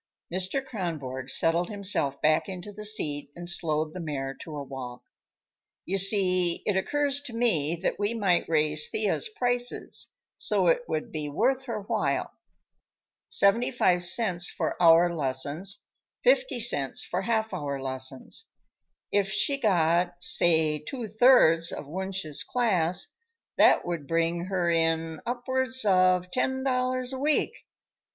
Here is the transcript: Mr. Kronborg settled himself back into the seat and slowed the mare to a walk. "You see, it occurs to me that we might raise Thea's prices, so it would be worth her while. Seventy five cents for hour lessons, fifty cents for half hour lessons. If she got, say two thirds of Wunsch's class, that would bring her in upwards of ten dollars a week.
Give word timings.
Mr. 0.33 0.65
Kronborg 0.65 1.29
settled 1.29 1.69
himself 1.69 2.19
back 2.23 2.49
into 2.49 2.71
the 2.71 2.85
seat 2.85 3.29
and 3.35 3.47
slowed 3.47 3.93
the 3.93 3.99
mare 3.99 4.33
to 4.33 4.55
a 4.57 4.63
walk. 4.63 5.03
"You 5.85 5.99
see, 5.99 6.63
it 6.65 6.75
occurs 6.75 7.21
to 7.21 7.33
me 7.35 7.75
that 7.83 7.99
we 7.99 8.15
might 8.15 8.49
raise 8.49 8.89
Thea's 8.89 9.29
prices, 9.29 10.07
so 10.39 10.65
it 10.69 10.85
would 10.87 11.11
be 11.11 11.29
worth 11.29 11.65
her 11.65 11.81
while. 11.83 12.31
Seventy 13.29 13.69
five 13.69 14.03
cents 14.03 14.49
for 14.49 14.75
hour 14.81 15.13
lessons, 15.15 15.83
fifty 16.23 16.59
cents 16.59 17.03
for 17.03 17.21
half 17.21 17.53
hour 17.53 17.79
lessons. 17.79 18.47
If 19.11 19.31
she 19.31 19.55
got, 19.59 20.15
say 20.19 20.79
two 20.79 21.07
thirds 21.09 21.71
of 21.71 21.87
Wunsch's 21.87 22.41
class, 22.43 23.05
that 23.59 23.85
would 23.85 24.07
bring 24.07 24.45
her 24.45 24.67
in 24.71 25.21
upwards 25.27 25.85
of 25.85 26.31
ten 26.31 26.63
dollars 26.63 27.13
a 27.13 27.19
week. 27.19 27.53